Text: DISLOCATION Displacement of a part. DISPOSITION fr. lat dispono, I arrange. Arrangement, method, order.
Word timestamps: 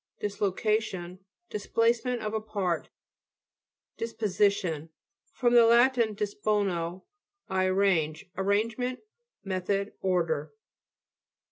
DISLOCATION 0.19 1.19
Displacement 1.51 2.23
of 2.23 2.33
a 2.33 2.41
part. 2.41 2.89
DISPOSITION 3.97 4.89
fr. 5.31 5.49
lat 5.49 5.93
dispono, 5.93 7.03
I 7.47 7.65
arrange. 7.65 8.25
Arrangement, 8.35 9.01
method, 9.43 9.93
order. 10.01 10.55